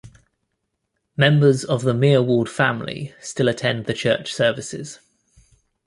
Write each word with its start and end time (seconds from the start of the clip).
Members 1.15 1.63
of 1.63 1.83
the 1.83 1.93
Meerwald 1.93 2.49
family 2.49 3.13
still 3.21 3.47
attend 3.47 3.85
the 3.85 3.93
church 3.93 4.33
services. 4.33 4.99